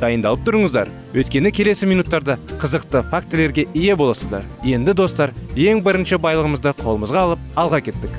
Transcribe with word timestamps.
Дайындалып 0.00 0.42
тұрыңыздар. 0.46 0.88
Өйткені 1.14 1.52
келесі 1.52 1.86
минуттарда 1.90 2.38
қызықты 2.60 3.04
фактілерге 3.12 3.66
ие 3.74 3.96
боласыздар. 3.96 4.48
Енді 4.64 4.96
достар 4.96 5.34
ең 5.54 5.84
бірінші 5.84 6.18
байлығымызды 6.24 6.74
қолымызға 6.80 7.24
алып 7.28 7.46
алға 7.60 7.84
кеттік. 7.90 8.18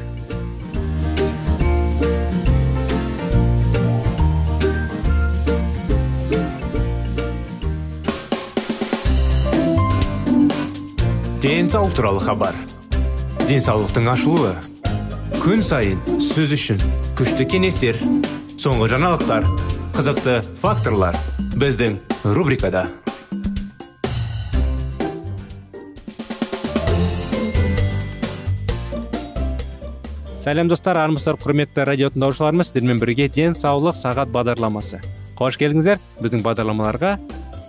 Денсаулық 11.41 11.95
туралы 11.97 12.21
хабар. 12.21 12.57
Денсаулықтың 13.49 14.11
ашылуы. 14.13 14.53
Күн 15.41 15.65
сайын 15.65 15.97
сөз 16.21 16.53
үшін 16.53 16.83
күшті 17.17 17.49
кеңестер 17.49 17.97
соңғы 18.61 18.91
жаңалықтар. 18.93 19.70
Қызықты 20.01 20.39
факторлар 20.57 21.13
біздің 21.61 21.99
рубрикада. 22.33 22.87
Сәлем 30.41 30.71
достар 30.71 30.97
армысыздар 31.03 31.37
құрметті 31.37 31.85
радио 31.85 32.09
тыңдаушыларымыз. 32.15 32.71
Сіздермен 32.71 32.97
бірге 32.97 33.29
денсаулық 33.29 33.93
сағат 33.99 34.33
бағдарламасы. 34.33 35.03
Қош 35.37 35.61
келдіңіздер. 35.61 36.01
Біздің 36.17 36.41
бағдарламаларға 36.49 37.19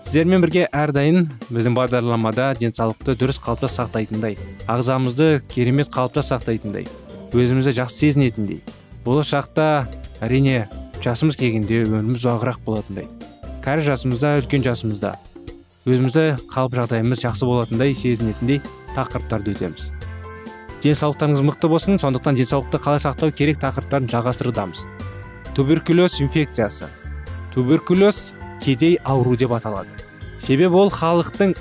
сіздермен 0.06 0.40
бірге 0.40 0.70
әрдайым 0.72 1.26
біздің 1.52 1.76
бағдарламада 1.76 2.54
денсаулықты 2.64 3.12
дұрыс 3.20 3.44
қалыпта 3.44 3.68
сақтайтындай 3.68 4.38
ағзамызды 4.72 5.42
керемет 5.52 5.92
қалыпта 5.92 6.24
сақтайтындай 6.24 6.88
өзімізді 7.36 7.76
жақсы 7.82 8.06
сезінетіндей 8.06 8.62
болашақта 9.04 9.86
әрине 10.20 10.66
жасымыз 11.02 11.36
келгенде 11.40 11.82
өміріміз 11.84 12.22
ұзағырақ 12.22 12.62
болатындай. 12.66 13.08
Кәрі 13.64 13.86
жасымызда 13.90 14.36
үлкен 14.40 14.64
жасымызда 14.66 15.16
өзімізді 15.82 16.24
қалып 16.52 16.76
жағдайымыз 16.78 17.22
жақсы 17.24 17.46
болатындай 17.48 17.94
сезінетіндей 17.98 18.60
тақырыптарды 18.94 19.56
өтеміз. 19.56 19.88
Денсаулықтарыңыз 20.82 21.42
мықты 21.46 21.70
болсын 21.70 21.98
сондықтан 21.98 22.38
денсаулықты 22.38 22.78
қалай 22.82 23.02
сақтау 23.02 23.34
керек 23.34 23.58
тақырыптарын 23.62 24.06
жалғастырудамыз. 24.12 24.84
Туберкулез 25.56 26.20
инфекциясы. 26.22 26.86
Туберкулез 27.54 28.32
кедей 28.62 28.98
ауру 29.02 29.34
деп 29.36 29.52
аталады. 29.58 29.90
Себебі 30.38 30.78
ол 30.84 30.90
халықтың 30.90 31.56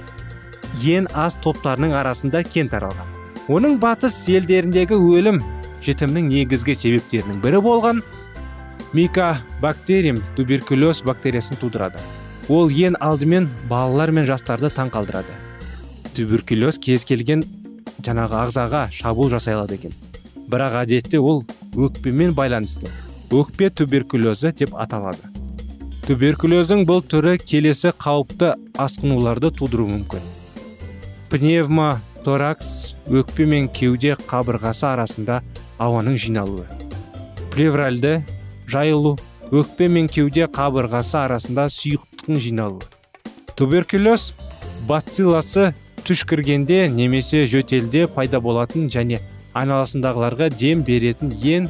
ең 0.85 1.09
аз 1.17 1.37
топтарының 1.41 1.97
арасында 1.97 2.43
кең 2.45 2.69
таралған. 2.69 3.09
Оның 3.49 3.79
батыс 3.81 4.21
елдеріндегі 4.29 5.01
өлім 5.01 5.41
жітімнің 5.85 6.29
негізгі 6.29 6.77
себептерінің 6.77 7.41
бірі 7.41 7.61
болған 7.65 8.01
микобактериум 8.93 10.23
туберкулез 10.35 11.03
бактериясын 11.05 11.61
тудырады. 11.61 12.01
Ол 12.49 12.69
ең 12.69 12.97
алдымен 12.99 13.47
балалар 13.69 14.11
мен 14.11 14.27
жастарды 14.27 14.69
таң 14.73 14.91
қалдырады 14.91 15.41
туберкулез 16.15 16.79
кез 16.81 17.05
келген 17.07 17.43
жаңағы 18.03 18.37
ағзаға 18.43 18.85
шабуыл 18.93 19.31
жасай 19.31 19.55
алады 19.55 19.77
екен. 19.77 19.93
Бірақ 20.51 20.81
әдетте 20.81 21.19
ол 21.19 21.43
өкпемен 21.77 22.35
байланысты. 22.35 22.89
Өкпе 23.31 23.69
туберкулезі 23.69 24.51
деп 24.57 24.75
аталады. 24.75 25.23
Туберкулездің 26.07 26.83
бұл 26.89 27.03
түрі 27.07 27.37
келесі 27.39 27.93
қауіпті 27.95 28.55
асқынуларды 28.81 29.53
тудыруы 29.55 29.93
мүмкін. 29.93 30.25
Пневмоторакс 31.31 32.95
өкпе 33.07 33.47
мен 33.47 33.69
кеуде 33.71 34.17
қабырғасы 34.27 34.89
арасында 34.91 35.39
ауаның 35.79 36.17
жиналуы. 36.19 36.65
Плевральды 37.53 38.19
жайылу 38.71 39.17
өкпе 39.51 39.87
мен 39.91 40.07
кеуде 40.07 40.47
қабырғасы 40.47 41.17
арасында 41.25 41.67
сұйықтықтың 41.75 42.41
жиналуы 42.47 42.87
туберкулез 43.59 44.31
бацилласы 44.87 45.73
түшкіргенде 46.07 46.87
немесе 46.89 47.43
жөтелде 47.51 48.07
пайда 48.09 48.39
болатын 48.41 48.87
және 48.89 49.19
айналасындағыларға 49.53 50.47
дем 50.55 50.81
беретін 50.87 51.33
ең 51.43 51.67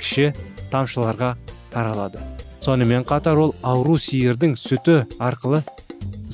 кіші 0.00 0.32
тамшыларға 0.72 1.34
таралады. 1.72 2.20
Сонымен 2.60 3.06
қатар 3.08 3.40
ол 3.40 3.54
ауру 3.62 3.96
сиырдың 3.96 4.56
сүті 4.60 5.04
арқылы 5.22 5.62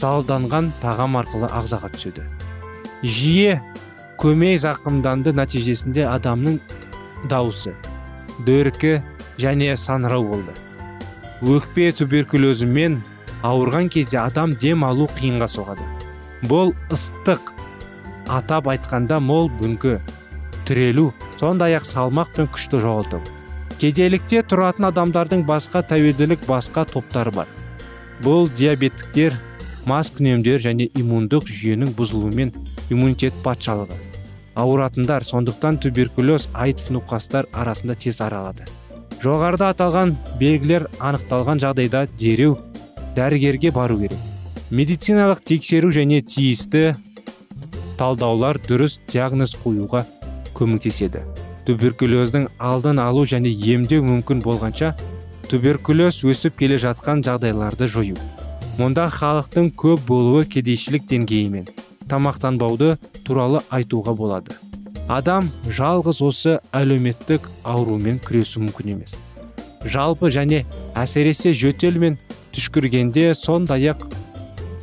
залданған 0.00 0.72
тағам 0.82 1.20
арқылы 1.20 1.50
ағзаға 1.54 1.92
түседі. 1.94 2.24
Жиі 3.04 3.60
көмей 4.18 4.58
зақымданды 4.58 5.36
нәтижесінде 5.36 6.06
адамның 6.08 6.58
дауысы 7.30 7.76
дөркі 8.48 8.98
және 9.38 9.76
санырау 9.76 10.24
болды. 10.24 10.52
Өкпе 11.42 11.90
туберкулезімен 11.92 13.00
ауырған 13.44 13.90
кезде 13.92 14.18
адам 14.22 14.54
дем 14.56 14.84
алу 14.84 15.08
қиынға 15.18 15.48
соғады. 15.52 15.84
Бұл 16.48 16.72
ыстық 16.92 17.52
атап 18.32 18.70
айтқанда 18.72 19.20
мол 19.20 19.50
бүңкі 19.60 19.98
түрелу 20.68 21.12
сондай 21.40 21.76
ақ 21.78 21.84
салмақ 21.88 22.32
пен 22.36 22.48
күшті 22.52 22.80
жоғалту. 22.84 23.20
Кедейлікте 23.80 24.40
тұратын 24.48 24.88
адамдардың 24.88 25.44
басқа 25.48 25.84
тәуелділік 25.90 26.46
басқа 26.48 26.86
топтары 26.88 27.34
бар. 27.36 27.46
Бұл 28.24 28.48
диабеттіктер 28.56 29.36
маскүнемдер 29.86 30.64
және 30.64 30.88
иммундық 30.96 31.52
жүйенің 31.52 31.92
бұзылуымен 31.98 32.54
иммунитет 32.88 33.36
патшалығы 33.44 34.06
ауыратындар 34.56 35.24
сондықтан 35.28 35.76
туберкулез 35.84 36.48
аитв 36.54 36.88
науқастар 36.90 37.46
арасында 37.52 37.94
тез 37.94 38.20
аралады. 38.24 38.64
Жоғарыда 39.22 39.72
аталған 39.74 40.14
белгілер 40.40 40.86
анықталған 41.00 41.60
жағдайда 41.62 42.06
дереу 42.18 42.58
дәрігерге 43.16 43.72
бару 43.72 43.98
керек. 44.00 44.18
Медициналық 44.70 45.42
тексеру 45.46 45.92
және 45.94 46.20
тиісті 46.26 46.96
талдаулар 47.98 48.58
дұрыс 48.58 48.98
диагноз 49.08 49.54
қоюға 49.62 50.04
көмектеседі. 50.56 51.22
Туберкулездің 51.66 52.48
алдын 52.58 53.00
алу 53.02 53.24
және 53.26 53.50
емдеу 53.50 54.04
мүмкін 54.06 54.42
болғанша 54.44 54.92
туберкулез 55.50 56.22
өсіп 56.26 56.58
келе 56.60 56.78
жатқан 56.82 57.24
жағдайларды 57.26 57.88
жою. 57.88 58.18
Мұнда 58.76 59.08
халықтың 59.08 59.72
көп 59.78 60.04
болуы 60.10 60.44
кедейшілік 60.44 61.06
деңгейімен 61.08 61.70
тамақтанбауды 62.10 62.96
туралы 63.24 63.62
айтуға 63.70 64.14
болады. 64.14 64.54
Адам 65.08 65.50
жалғыз 65.70 66.20
осы 66.26 66.56
әлеуметтік 66.74 67.46
аурумен 67.64 68.18
күресу 68.24 68.62
мүмкін 68.64 68.96
емес. 68.96 69.14
Жалпы 69.86 70.32
және 70.34 70.64
әсіресе 70.98 71.52
жөтел 71.54 72.00
мен 72.02 72.18
түшкіргенде 72.54 73.28
сондай 73.38 73.92
ақ 73.92 74.08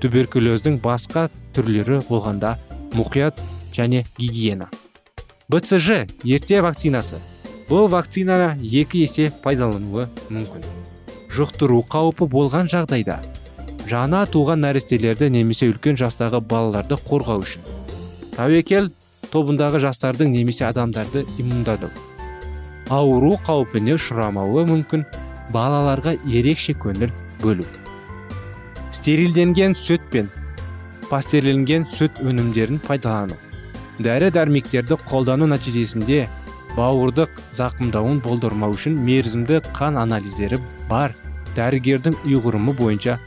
туберкулездің 0.04 0.80
басқа 0.84 1.28
түрлері 1.56 2.00
болғанда 2.08 2.56
мұқият 2.96 3.42
және 3.76 4.06
гигиена. 4.18 4.70
Бцж 5.52 6.08
ерте 6.24 6.62
вакцинасы. 6.64 7.20
Бұл 7.68 7.90
вакцинаны 7.92 8.58
екі 8.64 9.04
есе 9.04 9.30
пайдалануы 9.44 10.08
мүмкін. 10.30 10.66
Жұқтыру 11.34 11.82
қаупі 11.90 12.28
болған 12.30 12.70
жағдайда 12.72 13.20
жаңа 13.90 14.24
туған 14.32 14.64
нәрестелерді 14.64 15.30
немесе 15.34 15.68
үлкен 15.72 15.98
жастағы 16.00 16.40
балаларды 16.48 16.96
қорғау 17.08 17.44
үшін. 17.44 17.64
Тәуекел 18.36 18.92
тобындағы 19.34 19.84
жастардың 19.84 20.32
немесе 20.38 20.68
адамдарды 20.70 21.26
иммундадау 21.42 21.92
ауру 22.92 23.34
қаупіне 23.46 23.96
ұшырамауы 23.98 24.66
мүмкін 24.68 25.06
балаларға 25.54 26.16
ерекше 26.28 26.76
көңіл 26.80 27.12
бөлу. 27.42 27.66
Стерилденген 28.94 29.76
сүт 29.78 30.04
пен 30.12 30.30
пастерленген 31.10 31.88
сүт 31.90 32.22
өнімдерін 32.24 32.80
пайдалану. 32.84 33.38
Дәрі 34.04 34.32
дәрмектерді 34.34 34.98
қолдану 35.10 35.48
нәтижесінде 35.52 36.24
бауырдық 36.78 37.42
зақымдауын 37.58 38.22
болдырмау 38.26 38.74
үшін 38.78 38.98
мерзімді 39.06 39.62
қан 39.78 40.00
анализдері 40.02 40.60
бар. 40.90 41.14
Дәрігердің 41.54 42.16
ұйғырымы 42.26 42.74
бойынша 42.74 43.20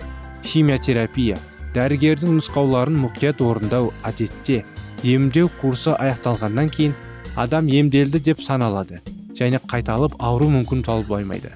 химиотерапия. 0.43 1.37
Дәрігердің 1.77 2.41
нұсқауларын 2.41 2.97
мұқият 3.05 3.43
орындау 3.45 3.93
әдетте. 4.09 4.65
Емдеу 5.05 5.51
курсы 5.61 5.93
аяқталғаннан 5.93 6.71
кейін 6.73 6.95
адам 7.37 7.69
емделді 7.69 8.21
деп 8.21 8.43
саналады 8.43 9.01
және 9.37 9.61
қайталып 9.69 10.17
ауру 10.19 10.49
мүмкін 10.49 10.85
болмайды. 11.09 11.51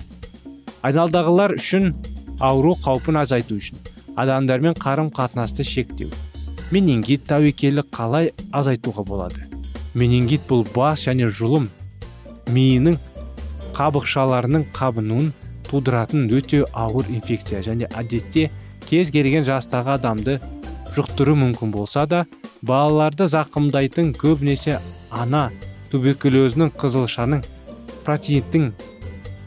Айналдағылар 0.82 1.56
үшін 1.56 1.94
ауру 2.40 2.74
қаупін 2.84 3.20
азайту 3.22 3.56
үшін 3.56 3.78
адамдармен 4.16 4.74
қарым 4.74 5.10
қатынасты 5.10 5.64
шектеу 5.64 6.10
менингит 6.70 7.26
тәуекелі 7.26 7.82
қалай 7.90 8.32
азайтуға 8.52 9.04
болады? 9.04 9.46
Менингит 9.94 10.42
бұл 10.48 10.66
бас 10.74 11.06
және 11.06 11.28
жұлым 11.28 11.68
миының 12.48 12.98
қабықшаларының 13.74 14.66
қабынуын 14.76 15.32
тудыратын 15.70 16.28
өте 16.30 16.64
ауыр 16.72 17.08
инфекция 17.10 17.62
және 17.62 17.88
әдетте 17.90 18.50
кез 18.88 19.10
келген 19.10 19.44
жастағы 19.46 19.96
адамды 19.96 20.40
жұқтыру 20.96 21.36
мүмкін 21.38 21.72
болса 21.74 22.06
да 22.10 22.24
балаларды 22.66 23.28
зақымдайтын 23.30 24.12
көбінесе 24.18 24.78
ана 25.10 25.48
туберкулезінің 25.92 26.72
қызылшаның 26.80 27.44
протеиттің 28.06 28.70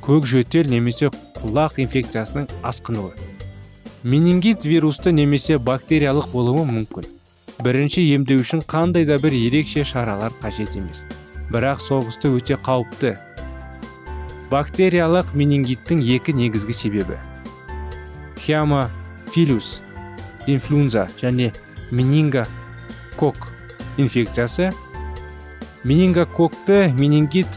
көкжөтел 0.03 0.69
немесе 0.71 1.09
құлақ 1.39 1.79
инфекциясының 1.83 2.47
асқынуы. 2.63 3.11
Менингит 4.03 4.65
вирусты 4.65 5.13
немесе 5.15 5.57
бактериялық 5.57 6.31
болуы 6.33 6.65
мүмкін. 6.67 7.05
Бірінші 7.63 8.03
емдеу 8.15 8.41
үшін 8.43 8.63
қандай 8.67 9.05
да 9.07 9.15
бір 9.23 9.35
ерекше 9.37 9.85
шаралар 9.87 10.33
қажет 10.41 10.75
емес. 10.75 11.05
Бірақ 11.51 11.79
соғысты 11.79 12.31
өте 12.35 12.57
қауіпті. 12.59 13.13
Бактериялық 14.51 15.31
менингиттің 15.37 16.03
екі 16.17 16.35
негізгі 16.35 16.75
себебі. 16.75 17.19
Хиамофилус 18.43 19.79
инфлюенза 20.47 21.07
және 21.21 21.51
менингокок 21.91 23.49
инфекциясы. 23.97 24.73
Менингококты 25.83 26.93
менингит 26.95 27.47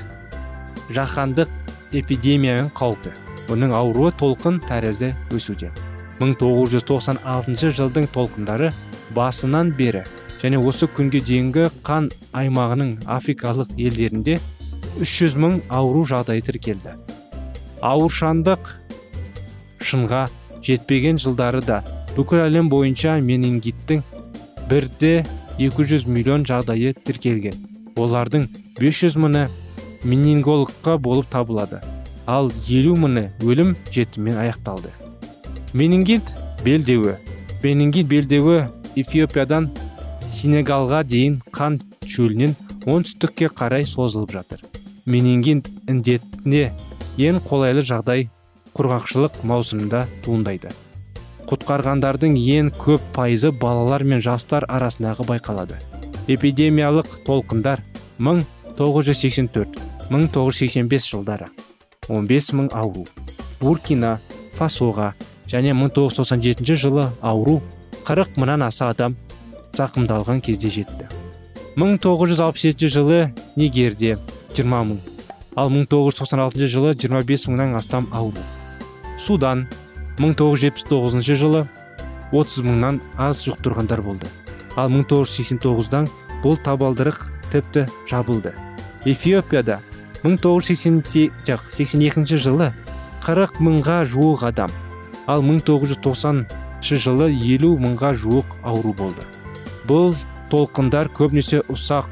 жаһандық 0.90 1.50
эпидемияның 1.94 2.72
қаупі. 2.74 3.12
Бұның 3.46 3.72
ауруы 3.78 4.10
толқын 4.18 4.58
тәрізді 4.66 5.12
өсуде. 5.34 5.70
1996 6.18 7.72
жылдың 7.76 8.08
толқындары 8.10 8.72
басынан 9.14 9.70
бері 9.76 10.02
және 10.42 10.58
осы 10.58 10.88
күнге 10.90 11.20
дейінгі 11.24 11.68
қан 11.86 12.10
аймағының 12.36 12.96
африкалық 13.06 13.70
елдерінде 13.76 14.40
300 15.00 15.36
мың 15.42 15.60
ауру 15.68 16.04
жағдайы 16.08 16.42
тіркелді. 16.46 16.96
Ауыршандық 17.84 18.72
шынға 19.84 20.26
жетпеген 20.64 21.20
жылдары 21.22 21.62
да 21.62 21.82
бүкіл 22.16 22.46
әлем 22.46 22.70
бойынша 22.72 23.18
менингиттің 23.20 24.02
бірде 24.70 25.26
200 25.58 26.06
миллион 26.08 26.46
жағдайы 26.48 26.94
тіркелген. 27.04 27.56
Олардың 27.96 28.48
500 28.78 29.18
мыңы 29.20 29.46
менингологқа 30.04 30.96
болып 30.98 31.28
табылады 31.32 31.82
ал 32.26 32.50
елу 32.68 32.96
мыңы 32.98 33.30
өлім 33.44 33.74
жетіммен 33.92 34.38
аяқталды. 34.42 34.90
Менингит 35.72 36.34
белдеуі. 36.64 37.16
Менингит 37.62 38.08
белдеуі 38.10 38.66
эфиопиядан 38.96 39.70
сенегалға 40.32 41.02
дейін 41.06 41.40
қан 41.52 41.78
шөлінен 42.06 42.56
оңтүстікке 42.86 43.50
қарай 43.52 43.86
созылып 43.86 44.32
жатыр. 44.38 44.64
Менингит 45.06 45.70
індетіне 45.88 46.72
ең 47.18 47.40
қолайлы 47.44 47.84
жағдай 47.86 48.28
құрғақшылық 48.76 49.44
маусымында 49.46 50.06
туындайды. 50.24 50.72
Құтқарғандардың 51.46 52.34
ең 52.56 52.72
көп 52.74 53.00
пайызы 53.14 53.52
балалар 53.54 54.02
мен 54.04 54.20
жастар 54.24 54.64
арасындағы 54.68 55.24
байқалады. 55.28 55.74
Эпидемиялық 56.26 57.06
толқындар 57.26 57.82
1984-1985 58.18 61.10
жылдары 61.12 61.46
15 62.08 62.52
мың 62.58 62.68
ауру 62.74 63.06
буркина 63.60 64.18
фасоға 64.58 65.12
және 65.50 65.72
1997 65.74 66.74
жылы 66.74 67.10
ауру 67.22 67.62
40 68.06 68.36
мыңнан 68.40 68.62
аса 68.66 68.88
адам 68.90 69.16
зақымдалған 69.76 70.40
кезде 70.42 70.70
жетті. 70.70 71.06
1967 71.76 72.88
жылы 72.88 73.32
нигерде 73.56 74.18
20 74.56 74.66
мың 74.66 74.98
ал 75.56 75.70
1996 75.70 76.66
жылы 76.66 76.94
25 76.94 77.48
мыңнан 77.52 77.76
астам 77.76 78.08
ауру. 78.12 78.40
Судан 79.18 79.68
1979 80.18 81.36
жылы 81.36 81.66
30 82.32 82.64
мыңнан 82.66 83.00
аз 83.16 83.46
жұқтырғандар 83.46 84.02
болды. 84.02 84.26
Ал 84.76 84.90
1989-дан 84.90 86.08
бұл 86.42 86.56
табалдырық 86.60 87.30
тіпті 87.52 87.88
жабылды. 88.08 88.52
Эфиопияда 89.04 89.80
1982 90.24 92.36
жылы 92.40 92.72
40 93.26 93.60
мыңға 93.60 94.04
жуық 94.10 94.44
адам 94.48 94.70
ал 95.26 95.42
1990 95.42 96.46
жылы 96.82 97.30
50 97.32 97.78
мыңға 97.82 98.14
жуық 98.16 98.46
ауру 98.62 98.94
болды. 98.96 99.22
Бұл 99.86 100.14
толқындар 100.50 101.08
көбінесе 101.14 101.62
ұсақ 101.70 102.06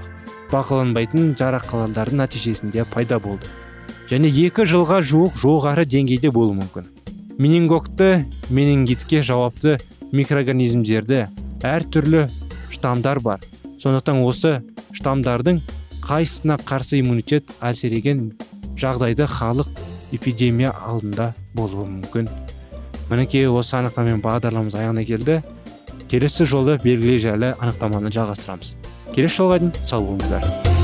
бақыланбайтын 0.52 1.34
жарақаландардың 1.38 2.16
нәтижесінде 2.22 2.84
пайда 2.90 3.18
болды. 3.18 3.46
Және 4.10 4.28
екі 4.28 4.66
жылға 4.68 5.00
жуық 5.02 5.38
жоғары 5.40 5.84
деңгейде 5.88 6.30
болуы 6.34 6.54
мүмкін. 6.60 6.93
Менингокты 7.38 8.26
менингитке 8.48 9.22
жауапты 9.26 9.78
микроорганизмдерді 10.14 11.24
әртүрлі 11.66 12.28
штамдар 12.70 13.20
бар. 13.24 13.40
Сондықтан 13.82 14.20
осы 14.22 14.60
штамдардың 14.94 15.58
қайсысына 16.04 16.60
қарсы 16.62 17.00
иммунитет 17.00 17.50
әлсіреген 17.64 18.28
жағдайда 18.78 19.26
халық 19.30 19.70
эпидемия 20.14 20.70
алдында 20.86 21.32
болуы 21.54 21.88
мүмкін. 21.88 22.30
Мінекей 23.10 23.48
осы 23.48 23.80
анықтамамен 23.80 24.22
бағдарламамыз 24.24 24.78
аяғына 24.78 25.04
келді. 25.08 25.40
Келесі 26.08 26.46
жолы 26.46 26.78
белгілі 26.84 27.18
жайлы 27.18 27.54
анықтаманы 27.58 28.14
жалғастырамыз. 28.14 28.76
Келесі 29.14 29.42
жолға 29.42 29.60
дейін 29.64 29.76
сау 29.82 30.06
болыңыздар. 30.06 30.83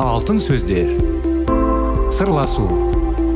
Алтын 0.00 0.38
сөздер. 0.40 0.94
Сырласу 2.14 2.64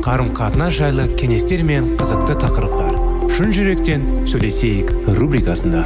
қарым 0.05 0.31
қатынас 0.35 0.73
жайлы 0.79 1.05
кеңестер 1.19 1.61
мен 1.65 1.91
қызықты 1.99 2.35
тақырыптар. 2.41 2.97
Шын 3.35 3.53
жүректен 3.53 4.05
сөйлесейік 4.29 4.91
рубрикасында. 5.19 5.83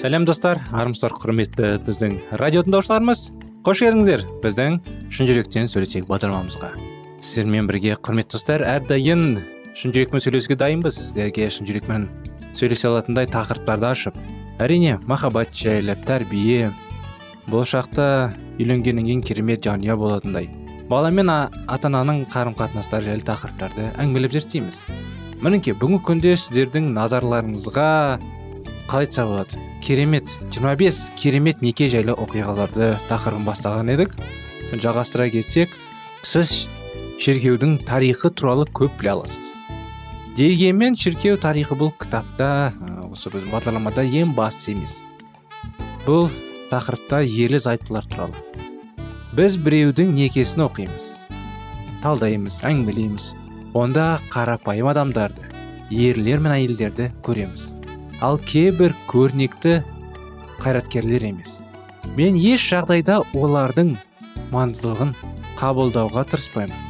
Сәлем 0.00 0.24
достар. 0.26 0.62
Армысыздар 0.74 1.14
құрметті 1.22 1.74
біздің 1.86 2.16
радио 2.40 2.64
тыңдаушыларымыз 2.66 3.28
қош 3.66 3.84
келдіңіздер. 3.84 4.24
Біздің 4.42 4.80
шын 5.12 5.28
жүректен 5.30 5.70
сөйлесейік 5.70 6.10
бағдарламамызға. 6.10 6.89
Сіздермен 7.20 7.68
бірге 7.68 7.96
құрметті 8.00 8.38
достар 8.38 8.64
әрдайым 8.64 9.40
шын 9.76 9.92
жүрекпен 9.92 10.22
сөйлесуге 10.24 10.56
дайынбыз. 10.60 10.96
Сіздерге 10.96 11.50
шын 11.52 11.68
жүрекпен 11.68 12.08
сөйлесе 12.56 12.88
алатындай 12.88 13.28
тақырыптарды 13.30 13.88
ашып 13.90 14.16
әрине 14.60 14.96
махаббат 15.08 15.52
жайлы 15.56 15.96
тәрбие 16.06 16.72
болашақта 17.50 18.32
үйленгеннен 18.58 19.06
кейін 19.06 19.22
керемет 19.26 19.64
жанұя 19.66 19.96
болатындай 20.00 20.48
бала 20.90 21.12
мен 21.14 21.30
ата 21.30 21.86
ананың 21.86 22.24
қарым 22.32 22.56
қатынастары 22.58 23.06
жайлы 23.12 23.24
тақырыптарды 23.28 23.92
әңгімелеп 24.00 24.34
зерттейміз. 24.34 24.82
Мінекей 25.40 25.76
бүгінгі 25.78 26.02
күнде 26.08 26.34
сіздердің 26.36 26.90
назарларыңызға 26.96 27.86
қалай 28.90 29.06
айтса 29.06 29.28
болады? 29.28 29.60
Керемет 29.84 30.28
25 30.50 31.14
керемет 31.16 31.62
неке 31.62 31.88
жайлы 31.92 32.16
оқиғаларды 32.18 32.96
тақырыбын 33.08 33.46
бастаған 33.46 33.94
едік. 33.94 34.18
Жалғастыра 34.74 35.30
кетсек 35.30 35.72
сіз 36.26 36.66
шіркеудің 37.20 37.78
тарихы 37.84 38.30
туралы 38.32 38.64
көп 38.72 38.96
біле 39.00 39.14
аласыз. 39.14 39.52
Дегенмен 40.38 40.96
шіркеу 40.96 41.36
тарихы 41.40 41.76
бұл 41.76 41.92
кітапта 42.00 42.72
осы 43.10 43.28
біздің 43.32 43.52
бағдарламада 43.52 44.06
ең 44.06 44.32
бастысы 44.36 44.72
емес. 44.72 45.00
Бұл 46.06 46.30
тақырыпта 46.70 47.20
ерлі 47.26 47.60
зайыптылар 47.60 48.08
туралы. 48.08 48.44
Біз 49.36 49.60
біреудің 49.60 50.14
некесін 50.16 50.64
оқимыз 50.70 51.10
талдаймыз 52.00 52.60
әңгімелейміз. 52.64 53.30
Онда 53.76 54.18
қарапайым 54.32 54.88
адамдарды 54.90 55.44
ерлер 55.92 56.40
мен 56.42 56.54
әйелдерді 56.56 57.10
көреміз. 57.26 57.70
Ал 58.24 58.40
кейбір 58.40 58.96
көрнекті 59.10 59.80
қайраткерлер 60.60 61.28
емес. 61.28 61.58
Мен 62.16 62.38
еш 62.40 62.64
жағдайда 62.72 63.20
олардың 63.36 63.94
маңыздылығын 64.54 65.12
қабылдауға 65.60 66.24
тырыспаймын. 66.32 66.89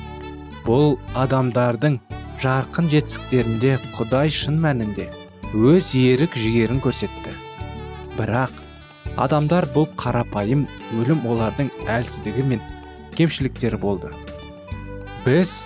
Бұл 0.66 0.96
адамдардың 1.18 1.98
жарқын 2.42 2.88
жетістіктерінде 2.92 3.76
құдай 3.96 4.32
шын 4.32 4.58
мәнінде 4.62 5.08
өз 5.54 5.92
ерік 5.98 6.36
жігерін 6.38 6.80
көрсетті. 6.84 7.32
Бірақ 8.16 8.52
адамдар 9.20 9.66
бұл 9.74 9.88
қарапайым 10.00 10.66
өлім 11.00 11.24
олардың 11.28 11.70
әлсіздігі 11.90 12.46
мен 12.52 12.62
кемшіліктері 13.16 13.80
болды. 13.80 14.12
Біз 15.24 15.64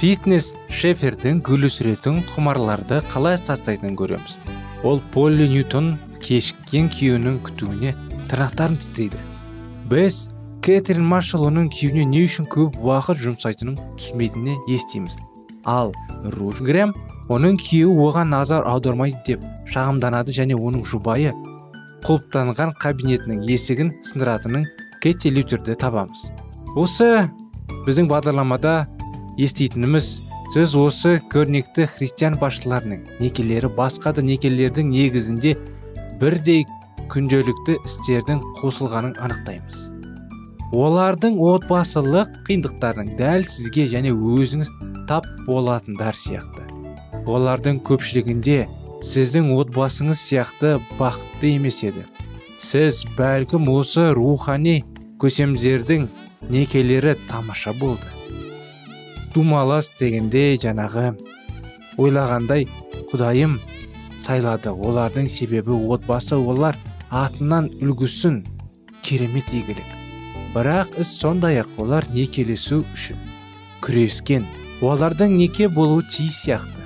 фитнес 0.00 0.54
шефердің 0.80 1.40
гүл 1.46 1.68
өсіретін 1.68 2.22
құмарларды 2.32 3.00
қалай 3.12 3.38
тастайтынын 3.46 3.96
көреміз. 4.00 4.36
Ол 4.84 5.00
полли 5.14 5.46
ньютон 5.48 5.94
кешіккен 6.24 6.90
күйеуінің 6.92 7.40
күтуіне 7.46 7.94
тырнақтарын 8.32 8.78
тістейді. 8.80 9.20
Біз 9.90 10.28
кэтрин 10.64 11.04
маршал 11.06 11.46
оның 11.48 11.70
күйеуіне 11.72 12.04
не 12.10 12.24
үшін 12.26 12.46
көп 12.52 12.76
уақыт 12.84 13.20
жұмсайтынын 13.24 13.78
түсінбейтініне 13.96 14.58
естиміз. 14.68 15.16
Ал 15.64 15.92
руф 16.36 16.60
грэм 16.64 16.92
оның 17.32 17.56
күйеуі 17.60 18.08
оған 18.08 18.32
назар 18.34 18.66
аудармайды 18.68 19.20
деп 19.26 19.44
шағымданады 19.72 20.34
және 20.36 20.58
оның 20.58 20.84
жұбайы 20.90 21.32
құлыптанған 22.04 22.74
кабинетінің 22.80 23.44
есігін 23.48 23.92
сындыратынын 24.08 24.66
кетти 25.00 25.32
лютерді 25.32 25.76
табамыз. 25.80 26.28
Осы 26.76 27.28
біздің 27.86 28.10
бағдарламада 28.10 28.74
еститініміз 29.40 30.10
сіз 30.54 30.74
осы 30.76 31.14
көрнекті 31.32 31.86
христиан 31.92 32.36
басшыларының 32.40 33.06
некелері 33.22 33.70
басқа 33.76 34.12
да 34.16 34.24
некелердің 34.26 34.92
негізінде 34.92 35.54
бірдей 36.20 36.66
күнделікті 37.12 37.78
істердің 37.86 38.44
қосылғанын 38.60 39.16
анықтаймыз. 39.22 39.99
Олардың 40.70 41.38
отбасылық 41.42 42.30
қиындықтардың 42.46 43.14
дәл 43.18 43.46
сізге 43.50 43.88
және 43.90 44.12
өзіңіз 44.14 44.70
тап 45.10 45.26
болатындар 45.48 46.14
сияқты. 46.14 46.62
Олардың 47.26 47.80
көпшілігінде 47.86 48.60
сіздің 49.02 49.50
отбасыңыз 49.56 50.22
сияқты 50.22 50.76
бақытты 50.98 51.56
емес 51.56 51.82
еді. 51.82 52.06
Сіз 52.62 53.02
бәлкім 53.18 53.66
осы 53.72 54.10
рухани 54.14 54.84
көсемдердің 55.18 56.06
некелері 56.52 57.16
тамаша 57.28 57.74
болды. 57.74 58.06
Думалас 59.34 59.90
дегенде 59.98 60.54
жаңағы 60.62 61.16
ойлағандай 61.98 62.68
құдайым 63.10 63.58
сайлады. 64.22 64.70
Олардың 64.70 65.26
себебі 65.32 65.74
отбасы 65.90 66.38
олар 66.38 66.78
атынан 67.10 67.72
үлгісін 67.82 68.44
керемет 69.02 69.50
игілік. 69.50 69.89
Бірақ 70.54 70.96
іс 71.00 71.12
сондай 71.20 71.60
ақ 71.62 71.76
олар 71.82 72.06
некелесу 72.14 72.80
үшін 72.94 73.18
күрескен. 73.84 74.46
Олардың 74.80 75.36
неке 75.36 75.68
болуы 75.68 76.02
тиіс 76.08 76.40
сияқты. 76.44 76.80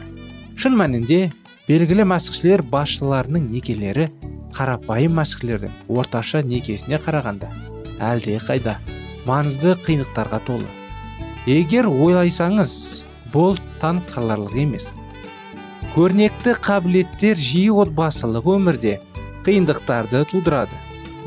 Шын 0.58 0.74
мәнінде 0.78 1.30
белгілі 1.68 2.04
мәсіхшілер 2.10 2.64
басшыларының 2.72 3.46
некелері 3.52 4.08
қарапайым 4.54 5.14
мәсіхшілердің 5.18 5.76
орташа 5.88 6.42
некесіне 6.42 6.98
қарағанда 7.02 7.50
әлде 8.02 8.36
қайда 8.42 8.76
маңызды 9.26 9.76
қиындықтарға 9.86 10.40
толы. 10.46 10.68
Егер 11.46 11.88
ойлайсаңыз 11.88 12.74
бұл 13.32 13.58
таң 13.80 14.02
қаларлық 14.10 14.58
емес. 14.60 14.88
Көрнекті 15.94 16.56
қабілеттер 16.58 17.38
жиі 17.38 17.70
отбасылық 17.84 18.48
өмірде 18.56 18.98
қиындықтарды 19.46 20.24
тудырады. 20.30 20.76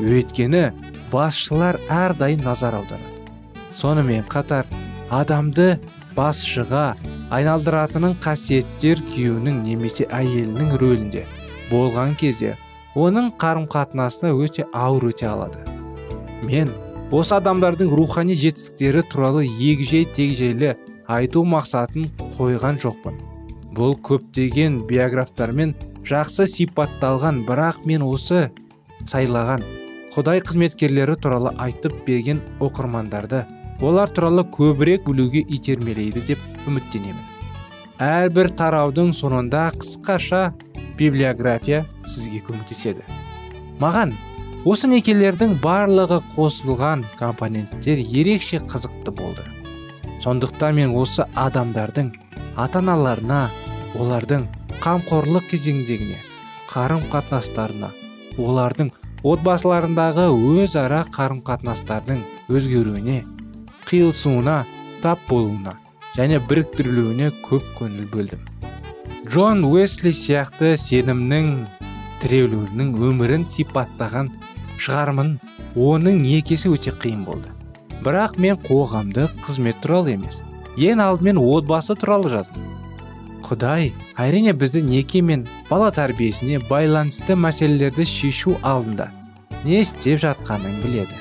Өйткені 0.03 0.71
басшылар 1.11 1.79
әрдайым 1.89 2.43
назар 2.45 2.75
аударады. 2.79 3.13
Сонымен 3.75 4.25
қатар 4.27 4.65
адамды 5.13 5.77
басшыға 6.17 6.95
айналдыратынын 7.33 8.15
қасиеттер 8.23 9.01
күйеуінің 9.11 9.61
немесе 9.65 10.07
әйелінің 10.13 10.73
рөлінде 10.81 11.25
болған 11.71 12.15
кезде 12.19 12.55
оның 12.97 13.31
қарым 13.39 13.67
қатынасына 13.69 14.33
өте 14.33 14.65
ауыр 14.73 15.11
өте 15.11 15.27
алады. 15.29 15.61
Мен 16.41 16.71
осы 17.11 17.37
адамдардың 17.37 17.93
рухани 17.93 18.35
жетістіктері 18.35 19.03
туралы 19.11 19.45
егжей 19.45 20.05
тегжейлі 20.05 20.75
айту 21.07 21.43
мақсатын 21.45 22.09
қойған 22.37 22.81
жоқпын. 22.83 23.19
Бұл 23.77 23.93
көптеген 24.01 24.81
биографтармен 24.89 25.75
жақсы 26.07 26.47
сипатталған 26.49 27.43
бірақ 27.47 27.83
мен 27.85 28.01
осы 28.07 28.47
сайлаған 29.05 29.61
құдай 30.17 30.39
қызметкерлері 30.41 31.13
туралы 31.21 31.51
айтып 31.61 31.93
берген 32.07 32.39
оқырмандарды 32.57 33.43
олар 33.85 34.09
туралы 34.09 34.41
көбірек 34.55 35.03
білуге 35.05 35.43
итермелейді 35.45 36.23
деп 36.31 36.65
үміттенемін. 36.65 37.21
Әрбір 38.01 38.49
тараудың 38.57 39.11
соңында 39.13 39.67
қысқаша 39.77 40.41
библиография 40.97 41.83
сізге 42.01 42.41
көмектеседі. 42.49 43.05
Маған 43.77 44.15
осы 44.65 44.89
некелердің 44.89 45.59
барлығы 45.61 46.23
қосылған 46.33 47.05
компоненттер 47.21 48.01
ерекше 48.01 48.57
қызықты 48.65 49.13
болды. 49.13 49.45
Сондықтан 50.25 50.81
мен 50.81 50.97
осы 50.97 51.29
адамдардың 51.37 52.15
ата 52.57 52.81
аналарына 52.81 53.51
олардың 53.93 54.49
қамқорлық 54.81 55.51
кезеңдегіне 55.53 56.17
қарым 56.73 57.05
қатынастарына 57.13 57.93
олардың 58.41 58.89
отбасыларындағы 59.25 60.27
өзара 60.61 61.01
қарым 61.13 61.41
қатынастардың 61.45 62.21
өзгеруіне 62.53 63.23
қиылысуына 63.89 64.59
тап 65.01 65.23
болуына 65.29 65.73
және 66.17 66.39
біріктірілуіне 66.49 67.31
көп 67.45 67.65
көңіл 67.79 68.05
бөлдім. 68.13 68.43
Джон 69.27 69.63
уэсли 69.65 70.13
сияқты 70.13 70.75
сенімнің 70.79 71.51
тіреулерінің 72.21 72.93
өмірін 73.09 73.45
сипаттаған 73.51 74.31
шығармын 74.77 75.33
оның 75.75 76.21
некесі 76.21 76.71
өте 76.73 76.93
қиын 76.93 77.25
болды. 77.25 77.49
Бірақ 78.05 78.37
мен 78.37 78.61
қоғамдық 78.69 79.41
қызмет 79.45 79.81
туралы 79.81 80.13
емес 80.13 80.43
ең 80.77 81.01
алдымен 81.01 81.41
отбасы 81.41 81.95
туралы 81.97 82.29
жаздым. 82.29 82.76
Құдай 83.47 83.93
әрине 84.19 84.53
бізді 84.53 84.83
неке 84.87 85.21
мен 85.21 85.47
бала 85.69 85.91
тәрбиесіне 85.95 86.59
байланысты 86.69 87.37
мәселелерді 87.39 88.05
шешу 88.07 88.57
алдында 88.61 89.11
не 89.63 89.81
істеп 89.81 90.21
жатқанын 90.21 90.81
біледі. 90.83 91.15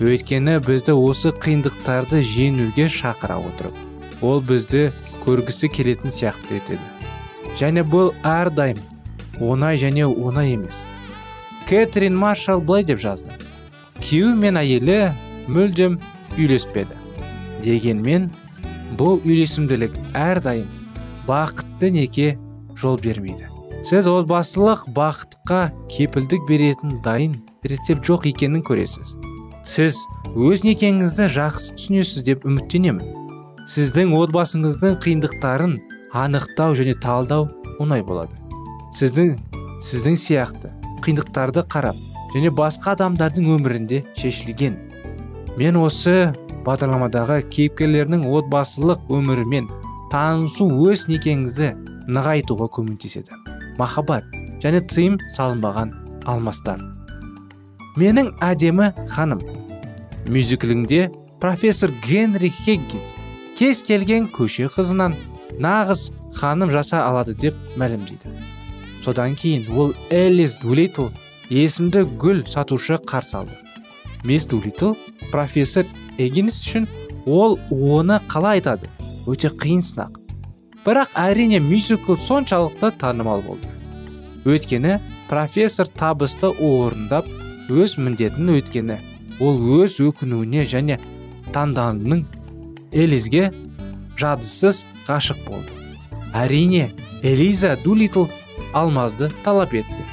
Өйткені 0.00 0.58
бізді 0.64 0.94
осы 0.96 1.32
қиындықтарды 1.36 2.22
жеңуге 2.24 2.86
шақыра 2.92 3.36
отырып 3.40 4.22
ол 4.24 4.40
бізді 4.44 4.90
көргісі 5.24 5.70
келетін 5.72 6.12
сияқты 6.14 6.60
етеді. 6.60 6.86
Және 7.60 7.84
бұл 7.84 8.12
әрдайым 8.24 8.80
оңай 9.40 9.80
және 9.80 10.06
оңай 10.08 10.54
емес. 10.54 10.84
Кэтрин 11.68 12.16
маршалл 12.16 12.60
былай 12.64 12.84
деп 12.84 13.00
жазды. 13.00 13.36
Күйеуі 14.00 14.36
мен 14.40 14.60
әйелі 14.60 15.12
мүлдем 15.48 15.98
үйлеспеді. 16.38 16.96
Дегенмен 17.64 18.30
бұл 18.96 19.20
үйлесімділік 19.20 19.96
әрдайым 20.16 20.79
бақытты 21.30 21.94
неке 21.94 22.28
жол 22.74 22.98
бермейді. 22.98 23.46
Сіз 23.86 24.10
отбасылық 24.10 24.88
бақытқа 24.92 25.70
кепілдік 25.88 26.42
беретін 26.48 26.98
дайын 27.04 27.38
рецепт 27.64 28.04
жоқ 28.04 28.26
екенін 28.28 28.64
көресіз. 28.66 29.14
Сіз 29.64 30.02
өз 30.34 30.66
некеңізді 30.66 31.30
жақсы 31.32 31.76
түсінесіз 31.78 32.26
деп 32.26 32.44
үміттенемін. 32.48 33.00
Сіздің 33.70 34.12
отбасыңыздың 34.18 34.98
қиындықтарын 35.04 35.78
анықтау 36.12 36.76
және 36.76 36.96
талдау 37.00 37.48
оңай 37.80 38.04
болады. 38.04 38.36
Сіздің 38.98 39.36
сіздің 39.86 40.20
сияқты 40.20 40.74
қиындықтарды 41.06 41.64
қарап 41.72 41.96
және 42.34 42.52
басқа 42.52 42.96
адамдардың 42.98 43.48
өмірінде 43.56 44.02
шешілген. 44.18 44.76
Мен 45.56 45.80
осы 45.80 46.34
бағдарламадағы 46.66 47.40
кейіпкерлердің 47.48 48.26
отбасылық 48.28 49.08
өмірімен 49.08 49.70
танысу 50.12 50.68
өз 50.90 51.08
некеңізді 51.10 51.72
нығайтуға 52.10 52.70
көмектеседі. 52.76 53.36
Махаббат 53.78 54.26
және 54.62 54.82
тыйым 54.90 55.20
салынбаған 55.36 55.94
алмастар 56.28 56.82
менің 57.98 58.30
әдемі 58.44 58.92
ханым 59.10 59.40
мюзиклінде 60.28 61.10
профессор 61.40 61.90
генри 62.06 62.50
хеггинс 62.50 63.14
кез 63.58 63.82
келген 63.82 64.28
көше 64.30 64.68
қызынан 64.70 65.16
нағыз 65.58 66.10
ханым 66.36 66.70
жаса 66.70 67.02
алады 67.08 67.34
деп 67.34 67.56
мәлімдейді. 67.80 68.30
Содан 69.02 69.34
кейін 69.34 69.66
ол 69.74 69.94
элис 70.10 70.54
дулитл 70.62 71.08
есімді 71.50 72.04
гүл 72.20 72.44
сатушы 72.46 73.00
қарсы 73.00 73.40
алды. 73.40 73.56
Мисс 74.24 74.46
дулитл 74.46 74.94
профессор 75.32 75.86
эггинс 76.18 76.62
үшін 76.62 76.86
ол 77.26 77.58
оны 77.70 78.20
қалай 78.28 78.60
айтады? 78.60 78.86
Өте 79.26 79.50
қиын 79.52 79.82
сынақ. 79.84 80.16
Бірақ 80.84 81.12
әрине 81.18 81.60
мюзикл 81.60 82.16
соншалықты 82.16 82.92
танымал 83.00 83.42
болды. 83.44 83.68
Өйткені 84.48 84.98
профессор 85.28 85.88
табысты 85.88 86.48
орындап 86.48 87.28
өз 87.68 87.98
міндетін 88.00 88.54
өткені 88.56 88.96
ол 89.40 89.60
өз 89.80 89.98
өкінуіне 90.00 90.64
және 90.68 90.98
таңданының 91.52 92.24
элизге 92.92 93.50
жадысыз 94.16 94.84
ғашық 95.08 95.44
болды. 95.46 95.72
Әрине 96.32 96.90
элиза 97.22 97.76
дулитл 97.84 98.28
алмазды 98.72 99.30
талап 99.44 99.74
етті. 99.74 100.06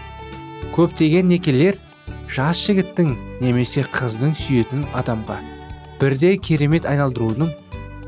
Көптеген 0.76 1.32
некелер 1.32 1.78
жас 2.32 2.60
жігіттің 2.68 3.16
немесе 3.42 3.86
қыздың 3.94 4.36
сүйетін 4.38 4.84
адамға 4.98 5.40
бірде 6.02 6.36
керемет 6.38 6.86
айналдырудың 6.86 7.50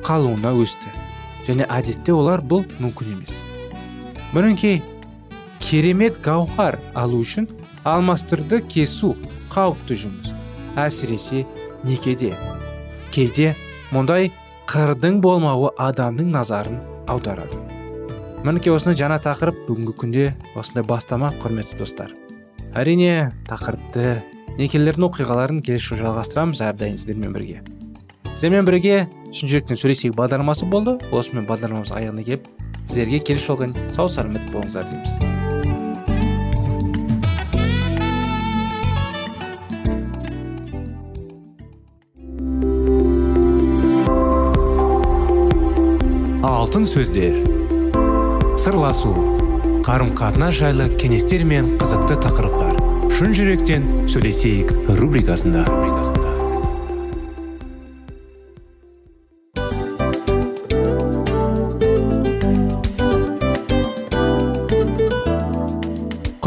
қалуына 0.06 0.53
өсті. 0.63 0.91
Және 1.48 1.65
әдетте 1.70 2.13
олар 2.13 2.44
бұл 2.46 2.65
мүмкін 2.79 3.15
емес. 3.15 3.34
Мінекей 4.34 4.82
керемет 5.63 6.20
гауһар 6.25 6.77
алу 6.94 7.24
үшін 7.24 7.48
алмастырды 7.88 8.62
кесу 8.62 9.15
қауіпті 9.53 9.98
жұмыс. 10.03 10.36
Әсіресе 10.77 11.46
некеде. 11.84 12.36
Кейде 13.13 13.56
мұндай 13.93 14.30
қырдың 14.69 15.19
болмауы 15.23 15.71
адамның 15.82 16.30
назарын 16.36 16.78
аударады. 17.10 17.58
Мінекей 18.45 18.71
осындай 18.71 19.00
жаңа 19.02 19.17
тақырып 19.23 19.65
бүгінгі 19.67 19.95
күнде 20.00 20.28
осындай 20.56 20.86
бастама 20.88 21.34
құрметті 21.41 21.80
достар. 21.82 22.13
Әрине 22.78 23.34
тақырыпты 23.50 24.21
некелердің 24.60 25.10
оқиғаларын 25.10 25.63
келесі 25.65 25.97
жалғастырамыз 26.00 26.62
әрдайым 26.69 27.02
сіздермен 27.02 27.34
бірге. 27.34 27.63
Сіздермен 28.39 28.63
бірге 28.63 29.02
шын 29.36 29.49
жүректен 29.52 29.75
сөйлесейік 29.75 30.13
бағдарламасы 30.15 30.63
болды. 30.71 30.93
Осымен 31.12 31.43
бағдарламамыз 31.43 31.89
аяғына 31.91 32.23
келіп 32.23 32.45
сіздерге 32.88 33.19
келесі 33.28 33.49
жолға 33.49 33.67
сау 33.91 34.08
сәлемет 34.08 34.47
болыңыздар 34.54 34.88
дейміз. 34.88 35.12
Алтын 46.47 46.88
сөздер. 46.88 47.43
Сырласу. 48.56 49.12
Қарым 49.84 50.15
қатынас 50.15 50.56
жайлы 50.62 50.88
кеңестер 50.95 51.43
мен 51.43 51.75
қызықты 51.75 52.15
тақырыптар. 52.23 52.80
Шын 53.19 53.36
жүректен 53.36 54.08
сөйлесейік 54.08 54.71
рубрикасында. 54.95 55.67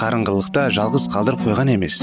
қарыңғылықта 0.00 0.70
жалғыз 0.72 1.10
қалдырып 1.12 1.42
қойған 1.44 1.74
емес. 1.74 1.98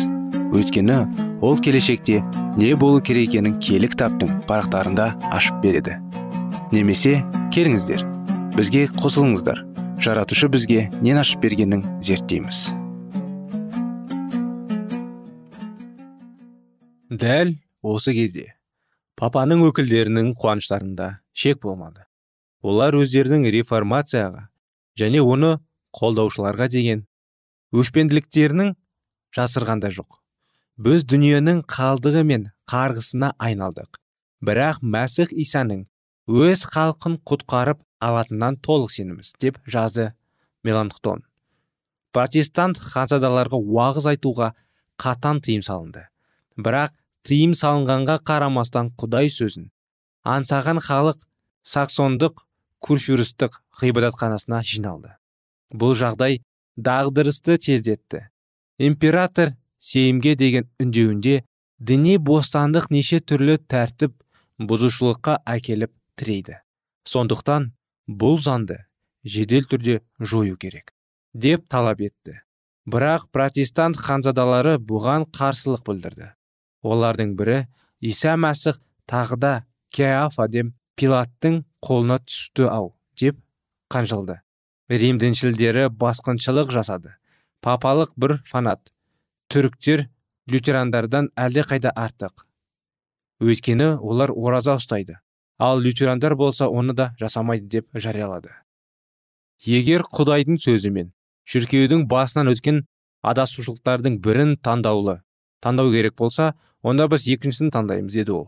Өйткені 0.53 0.97
ол 1.41 1.57
келешекте 1.57 2.19
не 2.57 2.75
болу 2.77 3.01
керек 3.01 3.31
екенін 3.31 3.57
кітаптың 3.57 4.43
парақтарында 4.45 5.07
ашып 5.33 5.57
береді. 5.63 5.97
Немесе 6.71 7.23
келіңіздер 7.55 8.05
бізге 8.53 8.85
қосылыңыздар. 9.01 9.63
Жаратушы 9.97 10.45
бізге 10.53 10.91
нен 11.01 11.17
ашып 11.17 11.41
бергенін 11.41 11.81
зерттейміз. 12.05 12.69
Дәл 17.09 17.55
осы 17.81 18.13
кезде 18.13 18.51
папаның 19.17 19.65
өкілдерінің 19.71 20.35
қуаныштарында 20.37 21.15
шек 21.33 21.63
болмады. 21.65 22.05
Олар 22.61 22.93
өздерінің 23.01 23.49
реформацияға 23.57 24.49
және 24.99 25.25
оны 25.25 25.55
қолдаушыларға 25.97 26.69
деген 26.69 27.07
өшпенділіктерінің 27.73 28.73
жасырғанда 29.35 29.91
жоқ. 29.95 30.19
Біз 30.77 31.05
дүниенің 31.09 31.63
қалдығы 31.67 32.23
мен 32.27 32.49
қарғысына 32.69 33.33
айналдық. 33.41 33.97
Бірақ 34.45 34.83
мәсіх 34.83 35.33
исаның 35.33 35.87
өз 36.27 36.67
халқын 36.69 37.17
құтқарып 37.27 37.81
алатынынан 38.03 38.59
толық 38.61 38.93
сеніміз 38.93 39.33
деп 39.41 39.57
жазды 39.65 40.11
меланхтон. 40.63 41.23
Протестант 42.13 42.77
ханзадаларға 42.79 43.57
уағыз 43.57 44.07
айтуға 44.13 44.53
қатан 45.01 45.41
тыйым 45.41 45.63
салынды. 45.65 46.05
Бірақ 46.57 46.93
тыйым 47.27 47.53
салынғанға 47.57 48.21
қарамастан 48.27 48.93
құдай 49.01 49.31
сөзін 49.33 49.71
аңсаған 50.27 50.81
халық 50.83 51.21
саксондық 51.67 52.43
курфюрстік 52.83 53.57
ғибадатханасына 53.81 54.61
жиналды. 54.63 55.13
Бұл 55.71 55.95
жағдай 55.99 56.41
дағдырысты 56.77 57.57
тездетті. 57.57 58.27
Император 58.77 59.55
сейімге 59.81 60.35
деген 60.37 60.69
үндеуінде 60.81 61.41
діни 61.79 62.17
бостандық 62.21 62.91
неше 62.93 63.19
түрлі 63.19 63.57
тәртіп 63.69 64.13
бұзушылыққа 64.61 65.39
әкеліп 65.45 65.93
тірейді. 66.17 66.61
Сондықтан 67.09 67.71
бұл 68.07 68.37
заңды 68.41 68.83
жедел 69.25 69.65
түрде 69.69 70.01
жою 70.19 70.57
керек 70.57 70.93
деп 71.33 71.67
талап 71.69 72.01
етті. 72.01 72.41
Бірақ 72.87 73.27
протестант 73.35 73.97
ханзадалары 73.99 74.77
бұған 74.79 75.27
қарсылық 75.35 75.83
білдірді. 75.85 76.31
Олардың 76.87 77.35
бірі 77.37 77.59
иса 77.99 78.37
мәсіх 78.39 78.79
тағы 79.09 79.37
да 79.41 79.53
кеафа 79.91 80.47
деп 80.47 80.71
пилаттың 80.97 81.63
қолына 81.83 82.21
түсті 82.23 82.69
ау 82.71 82.93
деп 83.19 83.41
қанжылды 83.91 84.39
рим 84.89 85.19
діншілдері 85.19 85.87
басқыншылық 85.91 86.71
жасады. 86.71 87.15
Папалық 87.61 88.13
бір 88.15 88.37
фанат. 88.45 88.93
Түріктер 89.51 90.07
лютерандардан 90.47 91.31
әлдеқайда 91.35 91.91
артық. 91.95 92.45
Өйткені 93.43 93.97
олар 93.99 94.31
ораза 94.31 94.77
ұстайды. 94.79 95.19
Ал 95.59 95.81
лютерандар 95.81 96.35
болса 96.35 96.67
оны 96.69 96.93
да 96.93 97.13
жасамайды 97.19 97.67
деп 97.67 97.87
жариялады. 97.93 98.53
Егер 99.65 100.03
құдайдың 100.05 100.59
сөзімен 100.61 101.11
шіркеудің 101.49 102.05
басынан 102.07 102.51
өткен 102.53 102.83
адасушылықтардың 103.25 104.19
бірін 104.21 104.55
таңдаулы 104.61 105.21
таңдау 105.63 105.91
керек 105.91 106.15
болса 106.19 106.53
онда 106.83 107.07
біз 107.09 107.25
екіншісін 107.27 107.71
таңдаймыз 107.73 108.13
деді 108.13 108.35
ол. 108.35 108.45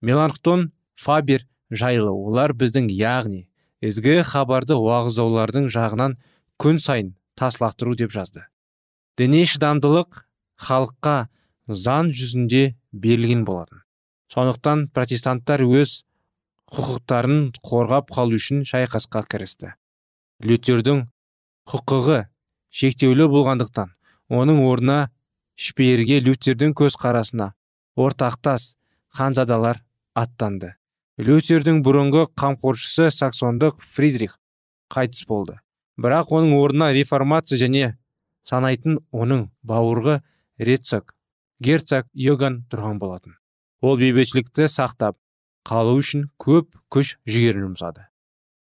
Меланхтон 0.00 0.70
фабер 0.94 1.46
жайлы 1.70 2.12
олар 2.12 2.54
біздің 2.54 2.88
яғни 2.92 3.48
ізгі 3.84 4.22
хабарды 4.24 4.76
уағыздаулардың 4.76 5.68
жағынан 5.72 6.16
күн 6.62 6.78
сайын 6.80 7.14
тас 7.36 7.56
деп 7.60 8.12
жазды. 8.12 8.42
Діни 9.16 9.44
шыдамдылық 9.44 10.24
халыққа 10.60 11.28
заң 11.68 12.12
жүзінде 12.12 12.76
берілген 12.92 13.44
болатын. 13.44 13.82
Сондықтан 14.32 14.88
протестанттар 14.92 15.62
өз 15.62 16.04
құқықтарын 16.72 17.52
қорғап 17.62 18.10
қалу 18.10 18.36
үшін 18.36 18.64
шайқасқа 18.66 19.22
кірісті. 19.30 19.74
Лютердің 20.42 21.06
құқығы 21.70 22.26
шектеулі 22.70 23.28
болғандықтан 23.30 23.92
оның 24.28 24.64
орнына 24.66 24.98
шпеерге 25.56 26.20
лютердің 26.20 26.74
көз 26.76 26.98
қарасына 27.00 27.52
ортақтас 27.96 28.74
ханзадалар 29.16 29.82
аттанды. 30.14 30.74
Лютердің 31.16 31.80
бұрынғы 31.84 32.26
қамқоршысы 32.36 33.08
саксондық 33.10 33.80
фридрих 33.94 34.36
қайтыс 34.92 35.24
болды. 35.28 35.60
Бірақ 35.96 36.32
оның 36.36 36.56
орнына 36.58 36.90
реформация 36.92 37.58
және 37.58 37.94
санайтын 38.44 38.98
оның 39.12 39.48
бауырғы 39.64 40.20
рецак 40.60 41.14
герцог 41.60 42.04
йоган 42.12 42.66
тұрған 42.70 43.00
болатын. 43.00 43.36
Ол 43.80 43.96
бейбітшілікті 43.96 44.68
сақтап 44.68 45.16
қалу 45.66 45.96
үшін 46.00 46.28
көп 46.36 46.68
күш 46.92 47.16
жігерін 47.24 47.70
жұмсады. 47.70 48.06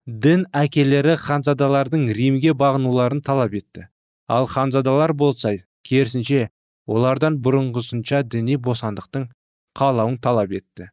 Дін 0.07 0.45
әкелері 0.53 1.17
ханзадалардың 1.17 2.09
римге 2.13 2.53
бағынуларын 2.59 3.23
талап 3.25 3.55
етті. 3.55 3.89
Ал 4.29 4.47
ханзадалар 4.47 5.15
болса 5.15 5.55
керісінше 5.89 6.51
олардан 6.87 7.39
бұрынғысынша 7.43 8.23
діни 8.27 8.59
босандықтың 8.59 9.29
қалауын 9.79 10.19
талап 10.21 10.53
етті. 10.53 10.91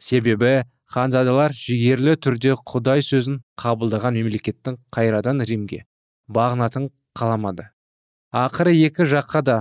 Себебі 0.00 0.64
ханзадалар 0.90 1.54
жігерлі 1.54 2.16
түрде 2.18 2.56
құдай 2.66 3.04
сөзін 3.06 3.40
қабылдаған 3.60 4.16
мемлекеттің 4.18 4.78
қайрадан 4.94 5.44
римге 5.46 5.84
бағынатын 6.28 6.90
қаламады. 7.18 7.70
Ақыры 8.34 8.74
екі 8.86 9.06
жаққа 9.10 9.42
да 9.46 9.56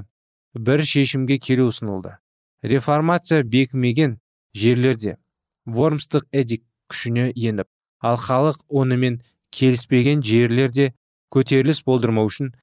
бір 0.54 0.86
шешімге 0.86 1.40
келу 1.42 1.70
ұсынылды. 1.70 2.18
Реформация 2.64 3.44
бекімеген 3.44 4.18
жерлерде 4.54 5.18
вормстық 5.66 6.26
эдик 6.32 6.64
күшіне 6.90 7.30
еніп 7.36 7.70
ал 8.02 8.18
халық 8.18 8.62
онымен 8.70 9.20
келіспеген 9.54 10.24
жерлерде 10.26 10.94
көтеріліс 11.34 11.84
болдырмау 11.86 12.30
үшін 12.30 12.54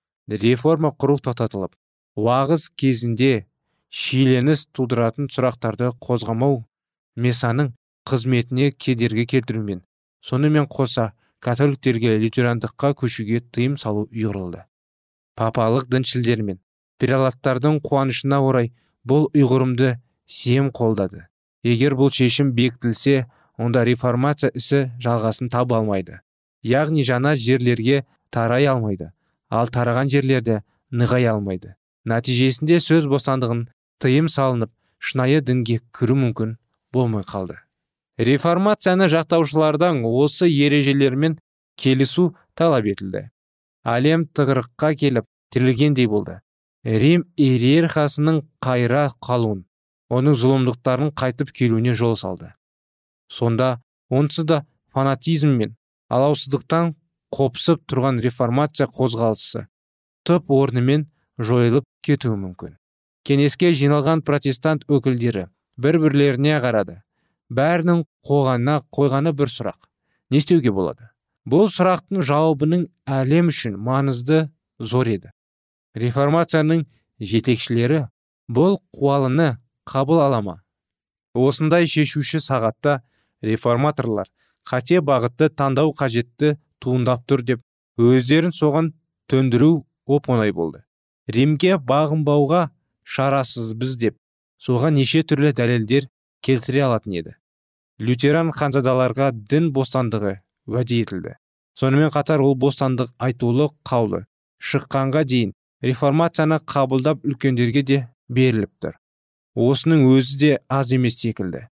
реформа 0.43 0.91
құру 1.03 1.19
тоқтатылып 1.23 1.75
уағыз 2.19 2.69
кезінде 2.83 3.47
шиеленіс 3.91 4.67
тудыратын 4.77 5.31
сұрақтарды 5.33 5.93
қозғамау 6.03 6.65
месаның 7.27 7.73
қызметіне 8.07 8.71
кедергі 8.73 9.27
келтірумен 9.33 9.83
сонымен 10.23 10.69
қоса 10.71 11.11
католиктерге 11.45 12.17
лютерандыққа 12.23 12.93
көшуге 13.03 13.41
тыйым 13.53 13.77
салу 13.79 14.07
ұйғырылды. 14.11 14.65
Папалық 15.37 15.89
діншілдер 15.93 16.43
мен 16.43 16.61
прелаттардың 17.03 17.81
қуанышына 17.85 18.41
орай 18.43 18.73
бұл 19.07 19.29
ұйғырымды 19.35 19.97
сем 20.27 20.71
қолдады. 20.75 21.27
Егер 21.63 21.95
бұл 21.99 22.11
шешім 22.15 22.53
бекітілсе 22.57 23.27
онда 23.59 23.85
реформация 23.85 24.51
ісі 24.55 24.87
жалғасын 25.03 25.51
таба 25.53 25.81
алмайды. 25.83 26.21
Яғни 26.63 27.05
жаңа 27.07 27.35
жерлерге 27.37 28.05
тарай 28.31 28.67
алмайды 28.71 29.13
ал 29.51 29.71
тараған 29.71 30.11
жерлерде 30.11 30.63
нығай 30.91 31.29
алмайды. 31.31 31.75
Нәтижесінде 32.07 32.81
сөз 32.83 33.07
бостандығын 33.11 33.67
тыйым 34.03 34.31
салынып 34.31 34.73
шынайы 34.99 35.43
дінге 35.43 35.81
кіру 35.95 36.17
мүмкін 36.19 36.57
болмай 36.93 37.27
қалды. 37.27 37.59
Реформацияны 38.19 39.09
жақтаушылардан 39.13 40.05
осы 40.05 40.49
ережелермен 40.49 41.39
келісу 41.77 42.35
талап 42.55 42.87
етілді. 42.89 43.29
Әлем 43.85 44.27
тығырыққа 44.33 44.95
келіп 44.97 45.27
тірілгендей 45.53 46.09
болды. 46.11 46.41
Рим 46.85 47.27
иерархиясының 47.37 48.43
қайра 48.63 49.09
қалуын 49.21 49.65
оның 50.11 50.37
зұлымдықтарын 50.39 51.13
қайтып 51.19 51.51
келуіне 51.53 51.95
жол 51.95 52.17
салды. 52.17 52.53
Сонда 53.29 53.81
онсыз 54.11 54.47
да 54.47 54.65
фанатизм 54.95 55.57
мен 55.59 55.77
алаусыздықтан 56.09 56.95
қопсып 57.35 57.83
тұрған 57.91 58.21
реформация 58.23 58.87
қозғалысы 58.87 59.67
түп 60.27 60.51
орнымен 60.51 61.09
жойылып 61.39 61.85
кетуі 62.07 62.39
мүмкін. 62.39 62.77
Кеңеске 63.27 63.73
жиналған 63.75 64.23
протестант 64.23 64.87
өкілдері 64.87 65.49
бір 65.77 65.99
бірлеріне 66.05 66.61
қарады. 66.63 67.03
Бәрінің 67.53 68.03
қоғанына 68.27 68.81
қойғаны 68.95 69.33
бір 69.37 69.53
сұрақ. 69.53 69.79
Не 70.31 70.43
істеуге 70.43 70.73
болады? 70.75 71.11
Бұл 71.47 71.71
сұрақтың 71.71 72.25
жауабының 72.27 72.87
әлем 73.07 73.53
үшін 73.53 73.77
маңызды 73.79 74.49
зор 74.79 75.07
еді. 75.13 75.31
Реформацияның 75.95 76.87
жетекшілері 77.21 78.07
бұл 78.51 78.81
қуалыны 78.95 79.57
қабыл 79.87 80.21
алама 80.27 80.61
осындай 81.37 81.87
шешуші 81.87 82.41
сағатта 82.41 83.01
реформаторлар 83.45 84.29
қате 84.67 85.01
бағытты 85.05 85.51
таңдау 85.55 85.93
қажетті 85.97 86.57
туындап 86.83 87.27
тұр 87.29 87.45
деп 87.47 87.63
өздерін 88.01 88.53
соған 88.53 88.93
төндіру 89.31 89.87
оп 90.07 90.29
оңай 90.31 90.53
болды. 90.53 90.83
Римге 91.29 91.77
бағынбауға 91.83 92.69
шарасызбыз 93.03 93.97
деп 94.01 94.19
соған 94.63 94.97
неше 94.99 95.23
түрлі 95.23 95.53
дәлелдер 95.57 96.09
келтіре 96.47 96.87
алатын 96.87 97.19
еді. 97.21 97.35
Лютеран 97.99 98.53
ханзадаларға 98.55 99.33
дін 99.35 99.73
бостандығы 99.75 100.39
уәде 100.71 101.01
етілді. 101.03 101.37
Сонымен 101.77 102.13
қатар 102.15 102.43
ол 102.45 102.55
бостандық 102.57 103.11
айтулы 103.19 103.69
қаулы 103.89 104.25
шыққанға 104.63 105.25
дейін 105.29 105.55
реформацияны 105.85 106.59
қабылдап 106.65 107.25
үлкендерге 107.27 107.83
де 107.83 107.99
беріліп 108.29 108.73
тұр. 108.83 108.95
Осының 109.57 110.07
өзі 110.13 110.39
де 110.41 110.53
аз 110.69 110.93
емес 110.93 111.19
секілді. 111.21 111.67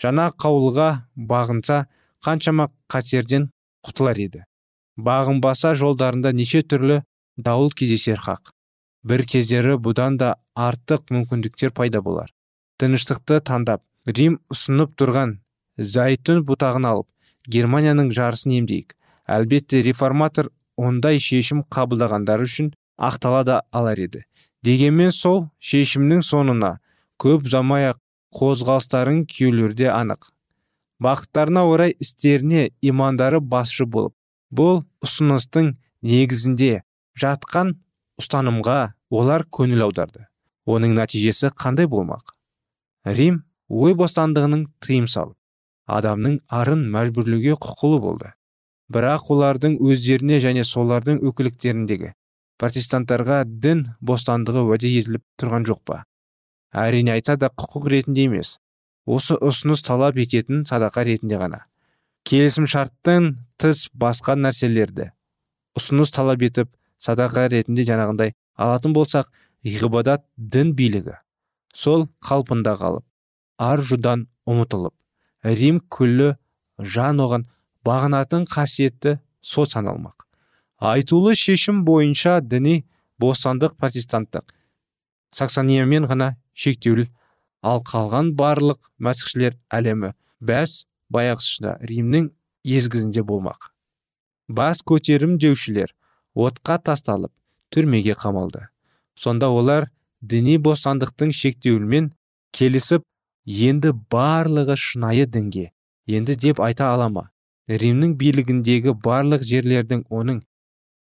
Жаңа 0.00 0.30
қаулыға 0.36 0.88
бағынса 1.16 1.84
қаншама 2.24 2.70
қатерден 2.92 3.50
құтылар 3.86 4.20
еді. 4.20 4.44
Бағынбаса 4.96 5.74
жолдарында 5.74 6.32
неше 6.36 6.62
түрлі 6.62 7.02
дауыл 7.36 7.70
кездесер 7.72 8.20
хақ. 8.20 8.52
Бір 9.04 9.24
кездері 9.24 9.78
бұдан 9.80 10.18
да 10.20 10.34
артық 10.54 11.08
мүмкіндіктер 11.12 11.72
пайда 11.72 12.02
болар. 12.04 12.28
Тыныштықты 12.80 13.40
таңдап 13.44 13.84
рим 14.16 14.38
ұсынып 14.52 14.94
тұрған 14.98 15.36
зәйтүн 15.78 16.42
бұтағын 16.48 16.86
алып 16.88 17.08
германияның 17.50 18.10
жарысын 18.16 18.54
емдейік. 18.58 18.94
Әлбетте 19.30 19.82
реформатор 19.86 20.50
ондай 20.76 21.20
шешім 21.22 21.62
қабылдағандар 21.70 22.42
үшін 22.44 22.72
ақтала 22.98 23.44
да 23.44 23.62
алар 23.72 24.00
еді. 24.00 24.24
Дегенмен 24.64 25.12
сол 25.14 25.48
шешімнің 25.60 26.24
соңына 26.26 26.78
көп 27.20 27.48
замай 27.48 27.90
ақ 27.92 28.00
қозғалыстарын 28.36 29.24
күйеулерде 29.30 29.90
анық. 29.92 30.30
Бақыттарына 31.00 31.64
орай 31.64 31.94
істеріне 31.98 32.70
имандары 32.82 33.40
басшы 33.40 33.86
болып 33.86 34.14
бұл 34.52 34.82
ұсыныстың 35.04 35.74
негізінде 36.02 36.82
жатқан 37.20 37.76
ұстанымға 38.20 38.92
олар 39.10 39.46
көңіл 39.48 39.86
аударды. 39.88 40.26
Оның 40.68 40.94
нәтижесі 40.98 41.50
қандай 41.56 41.88
болмақ? 41.88 42.34
Рим 43.04 43.42
ой 43.70 43.94
бостандығының 43.98 44.64
тыйым 44.84 45.06
салып 45.10 45.36
адамның 45.90 46.40
арын 46.54 46.82
мәжбүрлеуге 46.94 47.56
құқылы 47.58 48.00
болды. 48.02 48.32
Бірақ 48.90 49.30
олардың 49.34 49.76
өздеріне 49.86 50.40
және 50.42 50.64
солардың 50.66 51.20
өкіліктеріндегі 51.30 52.12
протестанттарға 52.60 53.44
дін 53.46 53.84
бостандығы 54.02 54.64
уәде 54.66 54.90
етіліп 55.00 55.22
тұрған 55.40 55.66
жоқ 55.70 55.80
па? 55.86 56.02
Әрине 56.74 57.14
айтса 57.14 57.36
да 57.38 57.50
құқық 57.50 57.88
ретінде 57.94 58.26
емес. 58.28 58.58
Осы 59.06 59.38
ұсыныс 59.38 59.82
талап 59.86 60.18
ететін 60.20 60.66
садақа 60.68 61.06
ретінде 61.06 61.38
ғана. 61.40 61.64
Келісім 62.26 62.66
шарттың 62.70 63.32
тыс 63.58 63.88
басқа 63.94 64.36
нәрселерді 64.38 65.10
ұсыныс 65.78 66.12
талап 66.14 66.42
етіп 66.44 66.70
садақа 67.00 67.46
ретінде 67.52 67.86
жаңағындай 67.88 68.34
алатын 68.60 68.94
болсақ 68.96 69.30
ғибадат 69.64 70.26
дін 70.36 70.74
билігі 70.76 71.16
сол 71.74 72.08
қалпында 72.26 72.74
қалып 72.80 73.04
ар 73.60 73.82
жудан 73.84 74.26
ұмытылып 74.48 74.94
рим 75.60 75.80
күллі 75.92 76.32
жан 76.80 77.20
оған 77.20 77.44
бағынатын 77.84 78.46
қасиетті 78.48 79.18
сот 79.40 79.72
саналмақ. 79.74 80.26
Айтулы 80.80 81.34
шешім 81.36 81.84
бойынша 81.84 82.40
діни 82.40 82.84
бостандық 83.20 83.76
протестанттық 83.76 84.48
саксониямен 85.36 86.08
ғана 86.08 86.34
шектеулі 86.56 87.08
ал 87.62 87.82
қалған 87.84 88.32
барлық 88.36 88.90
мәсіхшілер 88.98 89.58
әлемі 89.68 90.14
бәс 90.40 90.86
баяғысында 91.12 91.76
римнің 91.84 92.30
езгізінде 92.64 93.24
болмақ. 93.26 93.70
Бас 94.48 94.80
көтерім 94.82 95.36
деушілер 95.38 95.92
отқа 96.34 96.78
тасталып 96.82 97.32
түрмеге 97.70 98.16
қамалды. 98.18 98.68
Сонда 99.14 99.50
олар 99.52 99.90
діни 100.20 100.56
бостандықтың 100.58 101.32
шектеуімен 101.36 102.10
келісіп 102.56 103.04
енді 103.46 103.92
барлығы 104.12 104.76
шынайы 104.76 105.26
дінге. 105.26 105.70
Енді 106.06 106.34
деп 106.36 106.60
айта 106.60 106.90
ала 106.94 107.08
ма? 107.08 107.30
Римнің 107.68 108.16
билігіндегі 108.18 108.96
барлық 109.04 109.44
жерлердің 109.46 110.04
оның 110.10 110.42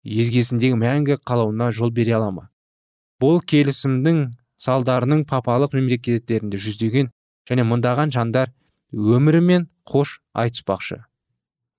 езгесіндегі 0.05 0.79
мәңгі 0.81 1.19
қалауына 1.29 1.71
жол 1.73 1.93
бере 1.93 2.15
ала 2.17 2.31
ма? 2.31 2.49
Бұл 3.21 3.41
келісімнің 3.45 4.31
салдарының 4.61 5.25
папалық 5.29 5.75
мемлекеттерінде 5.77 6.59
жүздеген 6.61 7.11
және 7.49 7.67
мыңдаған 7.69 8.13
жандар 8.15 8.53
өмірімен 8.93 9.69
қош 9.85 10.19
айтыспақшы. 10.33 11.03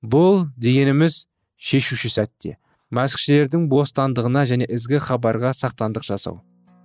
Бұл 0.04 0.46
дегеніміз 0.58 1.26
шешуші 1.58 2.12
сәтте. 2.14 2.58
Мәсіхшілердің 2.94 3.66
бостандығына 3.72 4.46
және 4.46 4.68
ізгі 4.70 5.02
хабарға 5.02 5.56
сақтандық 5.58 6.06
жасау. 6.06 6.44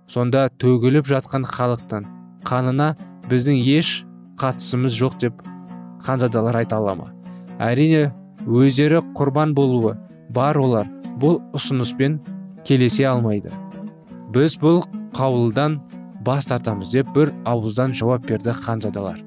Сонда 0.09 0.49
төгіліп 0.59 1.05
жатқан 1.07 1.45
халықтан 1.45 2.07
қанына 2.43 2.95
біздің 3.31 3.61
еш 3.77 4.01
қатысымыз 4.41 4.97
жоқ 4.99 5.17
деп 5.23 5.43
ханзадалар 6.03 6.61
айта 6.61 6.77
ала 6.81 6.95
ма? 6.99 7.07
Әрине 7.61 8.09
өздері 8.47 8.99
құрбан 9.15 9.53
болуы 9.55 9.95
бар 10.35 10.59
олар 10.59 10.89
бұл 11.21 11.39
ұсыныспен 11.55 12.19
келесе 12.67 13.07
алмайды. 13.07 13.51
Біз 14.33 14.57
бұл 14.59 14.81
қаулыдан 15.15 15.79
бас 16.25 16.47
тартамыз 16.49 16.91
деп 16.93 17.11
бір 17.15 17.33
ауыздан 17.47 17.93
жауап 17.97 18.27
берді 18.27 18.53
ханзадалар. 18.57 19.21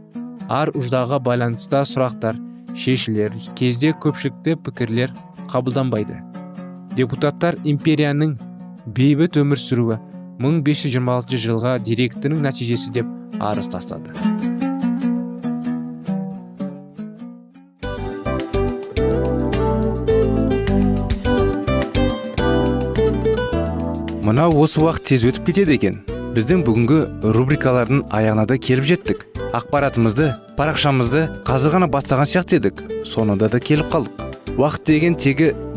Ар 0.48 0.72
ұждаға 0.76 1.20
байланысты 1.24 1.80
сұрақтар 1.88 2.38
шешілер 2.76 3.32
кезде 3.56 3.94
көпшілікті 4.04 4.58
пікірлер 4.66 5.14
қабылданбайды. 5.48 6.20
Депутаттар 6.98 7.56
империяның 7.64 8.36
бейбіт 8.86 9.38
өмір 9.40 9.60
сүруі 9.60 9.98
1526 10.38 11.38
жылға 11.47 11.77
директорының 11.85 12.42
нәтижесі 12.49 12.90
деп 12.94 13.11
арыз 13.40 13.68
тастады. 13.70 14.11
Мынау 24.25 24.57
осы 24.64 24.81
уақыт 24.81 25.05
тез 25.12 25.25
өтіп 25.29 25.51
кетеді 25.51 25.77
екен. 25.77 26.01
Біздің 26.35 26.64
бүгінгі 26.66 26.97
рубрикалардың 27.37 28.07
аяғына 28.11 28.47
да 28.51 28.57
келіп 28.59 28.88
жеттік. 28.88 29.20
Ақпаратымызды 29.55 30.33
парақшамызды 30.59 31.29
қазір 31.47 31.77
ғана 31.77 31.88
бастаған 31.92 32.27
сияқты 32.27 32.59
едік. 32.59 32.81
Соңында 33.07 33.53
да 33.53 33.61
келіп 33.62 33.92
қалдық. 33.92 34.25
Уақыт 34.57 34.88
деген 34.88 35.14
тегі 35.14 35.53